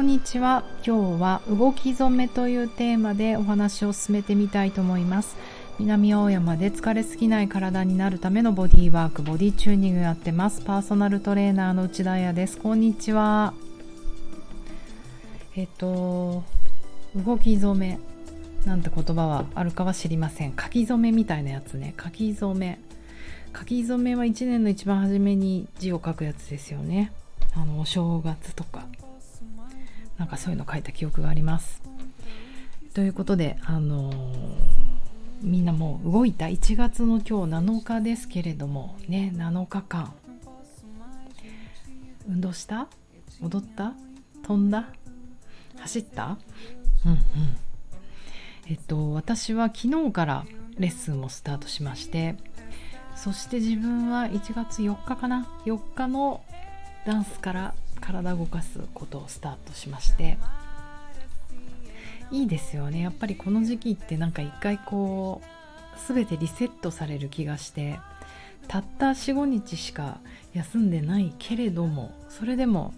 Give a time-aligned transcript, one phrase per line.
[0.00, 0.64] こんにちは。
[0.82, 5.36] 今日は動き染めというテーマでお話を進めてみたいと思います。
[5.78, 10.62] 南青山で疲れすぎない体になるためのボディワークボディチューニングやってます。
[10.62, 12.56] パーソナルトレーナーの内田彩です。
[12.56, 13.52] こんにちは。
[15.54, 16.44] えっと
[17.14, 17.98] 動き染め
[18.64, 20.54] なんて言葉はあるかは知りません。
[20.58, 21.92] 書き初めみたいなやつね。
[22.02, 22.80] 書き初め。
[23.54, 27.12] 書き初めは1年の一番初めに字を書くやつですよね。
[27.54, 28.86] あのお正月とか。
[30.20, 31.80] なんかそういうの書いた記憶があります。
[32.92, 34.16] ということであのー、
[35.40, 36.44] みんなもう動いた。
[36.44, 40.12] 1月の今日7日ですけれどもね7日間。
[42.28, 42.86] 運動した？
[43.42, 43.94] 踊った？
[44.42, 44.90] 飛んだ？
[45.78, 46.36] 走った？
[47.06, 47.18] うんうん。
[48.68, 50.44] えっと私は昨日から
[50.76, 52.36] レッスンもスタートしまして
[53.16, 56.44] そして自分は1月4日かな？4日の
[57.06, 60.38] ダンスから体を動かすことをスタートしまして
[62.30, 63.00] いいですよね。
[63.00, 67.98] やっぱりこの時期ってなんか一回こう全てリセットされる気がして
[68.68, 70.18] たった45日しか
[70.54, 72.94] 休んでないけれどもそれでも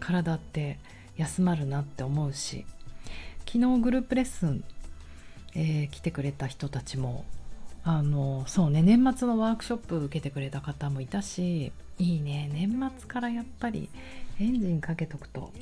[0.00, 0.78] 体って
[1.16, 2.66] 休まるなって思うし
[3.46, 4.64] 昨日グループレッスン、
[5.54, 7.24] えー、来てくれた人たちも
[7.84, 13.88] あのそうね年末のワークショップ受けてくれた方もいたしいいね年末からやっぱり
[14.40, 15.52] エンジンかけとくと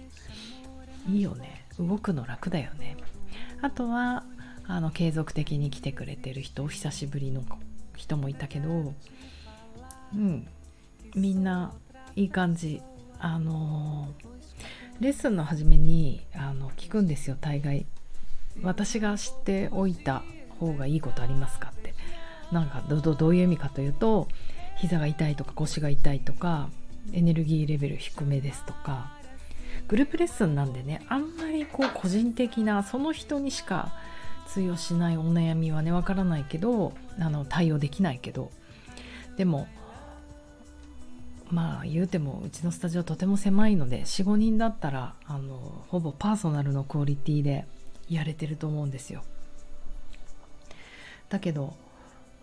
[1.08, 1.66] いいよね。
[1.78, 2.96] 動くの楽だよね。
[3.60, 4.24] あとは
[4.66, 7.42] あの継続的に来てくれてる人久しぶりの
[7.96, 8.94] 人もいたけど
[10.14, 10.46] うん。
[11.14, 11.72] みんな
[12.16, 12.80] いい感じ。
[13.18, 14.08] あの
[15.00, 17.86] レッスンの初めにあの聞くんですよ大概。
[18.62, 20.22] 私が知っておいた
[20.58, 21.94] 方がいいことありますかって。
[22.52, 24.28] なんかどどういう意味かというと
[24.76, 26.68] 膝が痛いとか腰が痛いとか
[27.12, 29.12] エネルギーレベル低めですとか
[29.88, 33.92] グループレッスンなんでねあんまりこう個人的なその人にしか
[34.46, 38.50] 通用しないお悩みはねわからないけどあの対応できないけど
[39.36, 39.66] でも
[41.50, 47.66] まあ言うてもうちのスタジオとても狭いので45人だったらあのほぼパーソナルのクオリティで
[48.08, 49.22] やれてると思うんですよ。
[51.28, 51.74] だけど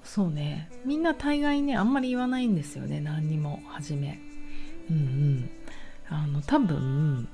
[0.03, 4.19] そうねみんな大概ねあんまり言わないんですよね何にも初め
[4.89, 5.50] うんうん。
[6.09, 7.27] あの多分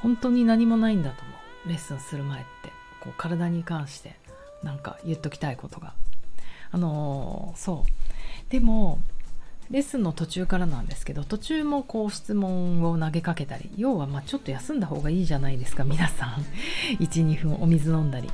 [0.00, 1.30] 本当に何もないんだと思
[1.66, 1.68] う。
[1.68, 2.70] レッスンする前って
[3.00, 4.16] こう体に関して
[4.62, 5.94] なんか言っときたいことが。
[6.70, 8.50] あのー、そう。
[8.50, 8.98] でも
[9.70, 16.44] レッスンの途中からなんですけど途中もこう質問を投げかけたり要はまあちょっと休んだ方がいいじゃないですか皆さん。
[17.00, 18.30] 12分お水飲んだり。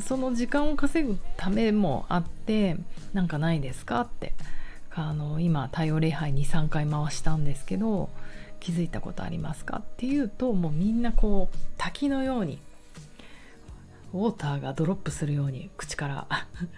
[0.00, 2.76] その時間を稼ぐためもあって
[3.12, 4.00] なんかないですか？
[4.02, 4.32] って
[5.00, 8.10] あの今太陽礼拝23回回したんですけど
[8.58, 12.58] 気づいたことありますかっていうともうみんなこう滝のように
[14.12, 16.26] ウォーターがドロップするように口から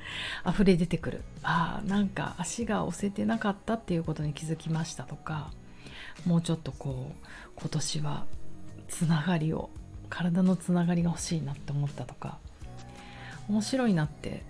[0.47, 1.23] 溢れ出てくる。
[1.43, 5.51] あなんか足が押せてなかったっていうことに気づきましたとか
[6.27, 7.27] もうちょっとこう
[7.57, 8.27] 今年は
[8.89, 9.71] つながりを
[10.11, 12.39] 体のつながりが欲しいなって思ったとか
[13.49, 14.45] 面白いなって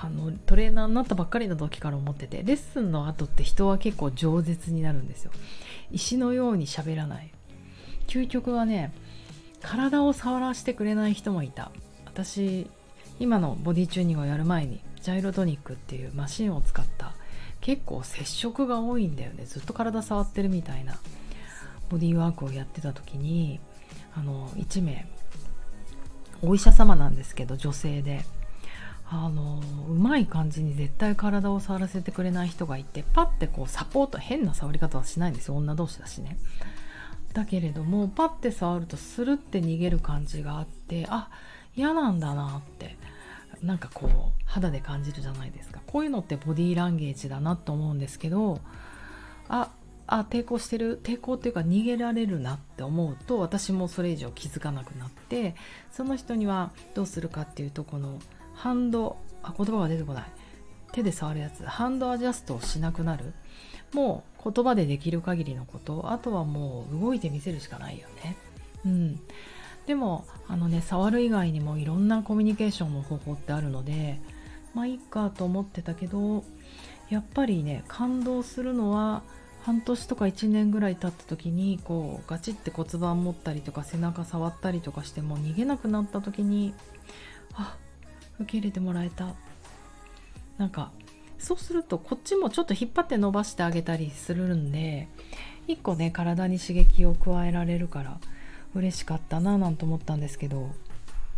[0.00, 5.32] あのトレーナーになったばっかりの時から思っててレッスンの後って人は結構饒舌になるんですよ。
[5.90, 7.32] 石のように喋らない。
[8.06, 8.92] 究極はね
[9.60, 11.72] 体を触らせてくれない人もいた。
[12.06, 12.70] 私
[13.18, 17.14] 今のボディチューニングをやる前にジャイロトニックっていうマシンを使った
[17.60, 19.46] 結構接触が多いんだよね。
[19.46, 20.96] ずっと体触ってるみたいな
[21.88, 23.58] ボディーワークをやってた時に
[24.14, 25.08] あの1名
[26.40, 28.24] お医者様なんですけど女性で。
[29.10, 35.56] あのうまい感じに絶対体を触らせてくれない人がいてパッてこうサポート変な触り方はしないんですよ。
[35.56, 36.36] 女同士だしね。
[37.32, 41.30] だけれどもパッて触るとスルって逃げる感じがあってあ
[41.74, 42.96] 嫌なんだなって
[43.62, 45.80] なんかこう肌で感じるじゃないですか。
[45.86, 48.60] こういうのってボディーランゲージだなと思うんですけど
[49.48, 49.70] あ
[50.06, 51.00] あ抵抗してる？
[51.02, 55.54] 抵抗っていうか逃げられるなって思うと私もそれ以上気づかなくなって
[55.90, 58.18] その人にはどうするかっていうとこの
[58.58, 60.24] ハンドあ言葉が出てこない。
[60.92, 61.64] 手で触るやつ。
[61.64, 63.32] ハンドアジャストをしなくなる。
[63.92, 66.10] もう言葉でできる限りのこと。
[66.10, 68.36] あとはもう動いてみせるしかないよね。
[68.84, 69.20] うん。
[69.86, 74.20] でもあのね触る以外にもいろんなコミュニケーションの方法ってあるので
[74.74, 76.44] まあいいかと思ってたけど
[77.08, 79.22] やっぱりね感動するのは
[79.62, 86.74] 半年とか1年ぐらい経った時にこうガチって骨盤持ったりとか背中触ったりとかしても逃げなくなった時に
[87.54, 87.78] あ
[88.40, 89.34] 受け入れてもらえた。
[90.58, 90.90] なんか
[91.38, 95.08] そうするとこっちもちょっと引っ張って伸ばしてあげたりするんで
[95.68, 98.18] 一個ね体に刺激を加えられるから
[98.74, 100.70] 嬉しかったななんて思ったんですけど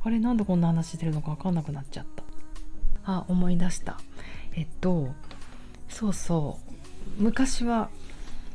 [0.03, 2.25] あれなんでこんな話してるのか分かんなくなっちゃった。
[3.05, 3.99] あ思い出した。
[4.55, 5.15] えっと
[5.91, 6.59] そうそ
[7.19, 7.23] う。
[7.23, 7.91] 昔は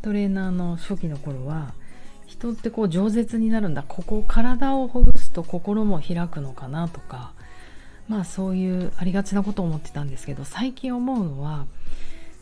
[0.01, 1.73] トレーナーの初期の頃は
[2.25, 3.83] 人ってこう饒舌になるんだ。
[3.87, 7.33] ここ体をほぐすと心も開くのかなとか
[8.07, 11.65] まあそういうありがちなことを思ってたんですけど最近思うのは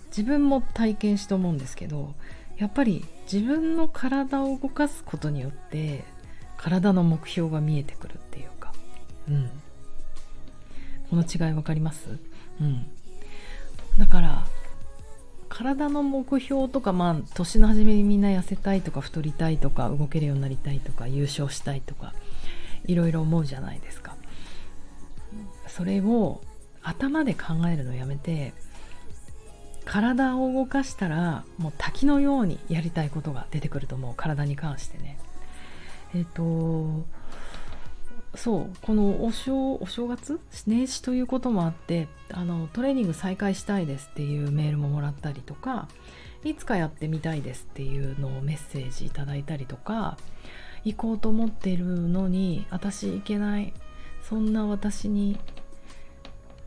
[0.07, 2.13] 自分も体験して思うんですけど
[2.57, 6.04] やっぱり自分の体を動かすことによって
[6.57, 8.74] 体の目標が見えてくるっていうか、
[9.27, 9.50] うん、
[11.10, 12.19] この違い分かります、
[12.62, 12.86] うん、
[13.98, 14.45] だから
[15.50, 22.13] 体の目標とかまあ年の初めにみんな痩せたいとか太りたいとか動けるようになりたいとか優勝したいとか
[22.86, 24.12] いろいろ思うじゃないですか。
[25.75, 26.39] それを
[26.83, 28.53] 頭で考えるのやめて
[29.85, 35.17] 体を動かしたらもう滝のようにやりたいことが出てくると思う体に関してね。
[36.13, 37.05] えっ、ー、と
[38.35, 40.39] そうこのお正お正月？
[40.67, 45.87] 年始ということもあってあのトレーニング再開したいですっていうメールももらったりとか
[46.43, 50.17] いつかやってみたいですっていうのをメッセージいただいたりとか
[50.83, 53.73] 行こうと思ってるのに私行けない
[54.21, 55.37] そんな私に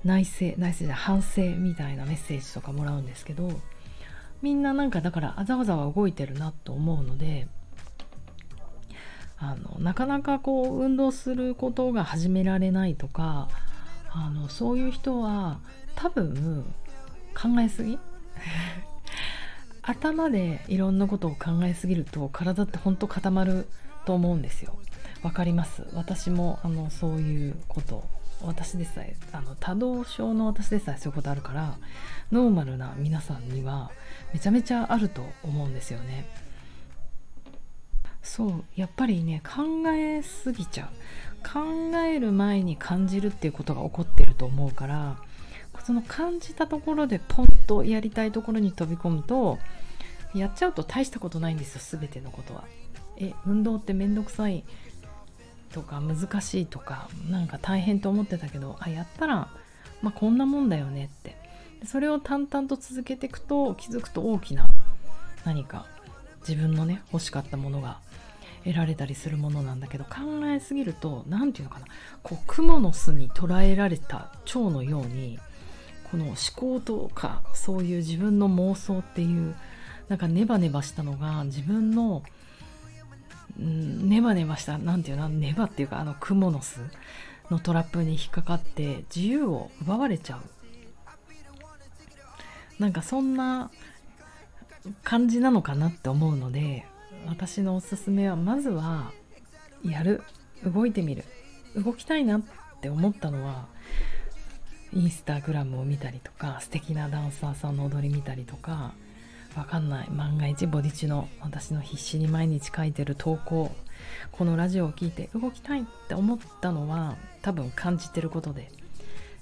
[0.06, 3.50] 内省内省じゃ反省みたいなメッセージとかもらうんですけど
[4.42, 7.48] みんななんかだからあざわざわ動いてるなと思うので
[9.38, 13.48] あのなかなかこう運動することが始められないとか
[14.10, 15.58] あのそういう人は
[15.94, 16.64] 多分
[17.34, 17.98] 考えすぎ？
[19.82, 23.68] 頭でいろんなことを考えすぎると体ってほんと固まる
[24.04, 24.78] と思うんですよ。
[25.22, 25.86] わかります？
[25.94, 28.04] 私もあのそういうこと。
[28.42, 31.76] 私でさえあの多動症の私でさえそういうことあるから
[32.32, 33.90] ノーマルな皆さんには
[34.32, 36.26] めちゃめちゃあると思うんですよね。
[38.22, 40.88] そうやっぱりね考えすぎちゃう
[41.48, 45.16] 考える前に感じるっていうことが起こってると思うから
[45.84, 49.60] その感じたところでポンとやりたいところに飛び込むと
[50.34, 52.64] やっちゃうと大したことないんですよ全てのことは。
[53.18, 54.64] え運動ってめんどくさい
[55.72, 59.48] とか難しいとかなんか大変と思ってたけどあやったら、
[60.02, 61.36] まあ、こんなもんだよねって。
[61.84, 64.68] それを淡々と続けていくと気づくと大きな
[65.44, 65.86] 何か
[66.40, 67.98] 自分のね欲しかったものが
[68.64, 71.86] 得られたりするものなんだけど考えすぎると何て言うのかな。
[72.22, 75.38] こう蜘蛛の巣に捉えられた蝶のように
[76.10, 79.54] この思考とかそういう自分の妄想っていう
[80.08, 82.22] なんかネバネバしたのが自分の
[83.62, 86.80] んネバネバした何て言うのネバっていうかあの蜘蛛の巣
[87.50, 90.40] のトラップに引っかかって自由を奪われちゃう。
[92.78, 93.70] なんかそんな
[95.02, 96.84] 感じなのかなって思うので
[97.26, 99.12] 私のおすすめはまずは
[99.84, 100.22] やる。
[100.64, 101.24] 動いてみる。
[101.76, 102.42] 動きたいなっ
[102.80, 103.66] て思ったのは
[104.92, 108.94] インスタグラムを見たりとか素敵なダンサーさんの踊り見たりとか
[109.56, 110.10] わかんない。
[110.10, 113.74] 万が一ボディチの私の必死に毎日書いてる投稿。
[114.30, 118.70] このラジオを聞いて動きたいって思ったのは多分感じてることで。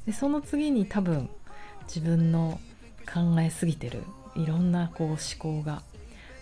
[0.07, 1.29] でその次に多分
[1.89, 2.61] 自分の
[3.13, 4.05] 考えすぎてる。
[4.37, 5.83] いろんなこう思考が。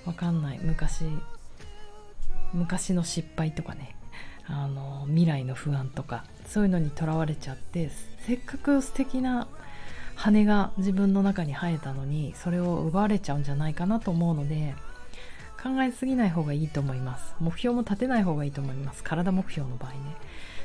[0.04, 0.60] わかんない。
[0.62, 1.06] 昔
[2.52, 3.96] 昔の失敗とかね。
[4.46, 6.24] あの未来の不安とか。
[6.46, 7.90] そういうのにとらわれちゃって
[8.26, 9.48] せっかく素敵な
[10.22, 14.76] 羽が自分の中に生えたのにそれを奪われちゃうんじゃないかなと思うので
[15.60, 17.34] 考えすぎない方がいいと思います。
[17.40, 19.02] 目標も立てない方がいいと思います。
[19.02, 19.98] 体目標の場合ね。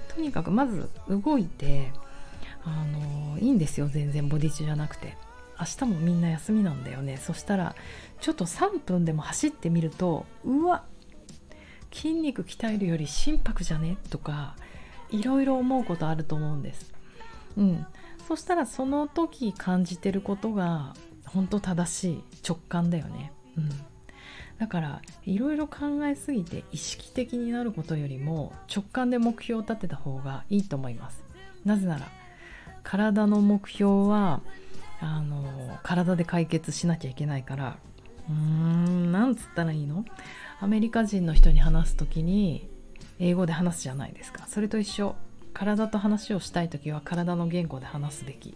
[0.09, 1.91] とにかくまず動いて
[2.63, 3.87] あのいいんですよ。
[3.87, 4.27] 全然。
[4.27, 5.17] ボディ中じゃなくて。
[5.59, 7.17] 明日もみんな休みなんだよね。
[7.17, 7.75] そしたら
[8.21, 10.83] ちょっと3分でも走ってみるとうわ
[11.91, 13.97] 筋肉鍛えるより心拍じゃね？
[14.11, 14.55] とか
[15.09, 16.93] いろいろ思うことあると思うんです。
[17.55, 17.87] うん、
[18.27, 20.93] そしたらその時感じてることが
[21.25, 23.31] 本当正しい直感だよね。
[23.57, 23.69] うん、
[24.57, 31.24] だからいろいろ考えすぎて意識的になることよりも直感で目標を立てた方がいいと思います。
[31.63, 32.07] なぜなら
[32.84, 34.41] 体の目標は
[35.00, 37.77] あの体で解決しなきゃいけないから。
[38.29, 40.03] うーんなんつったらいいの？
[40.60, 42.69] アメリカ人の人に話す時に
[43.19, 44.46] 英語で話すじゃないですか。
[44.48, 45.15] それと一緒。
[45.57, 48.55] 体と話をしたい時は体の言語で話すべき。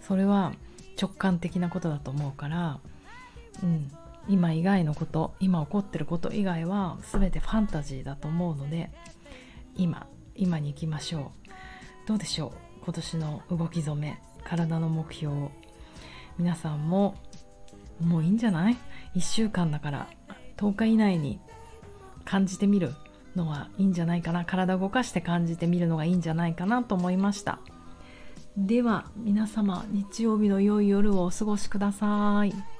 [0.00, 0.52] それは
[1.00, 2.78] 直感的なことだと思うから、
[3.64, 3.90] うん、
[4.28, 8.92] 今以外のこと今起こってること以外は全てファンタジーだと思うので
[9.74, 11.32] 今今に行きましょ
[12.04, 12.06] う。
[12.06, 12.84] どうでしょう？
[12.84, 15.48] 今年の動き初め体の目標
[16.38, 17.16] 皆さんも
[18.00, 18.76] もういいんじゃない
[19.16, 20.08] ？1週間だから
[20.58, 21.40] 10日以内に
[22.24, 22.94] 感じてみる。
[23.36, 27.58] のはいいんじゃないかな体動かして感じてみるのがいいんじゃないかなと思いました
[28.56, 32.75] では皆様日曜日の良い夜をお過ごしください。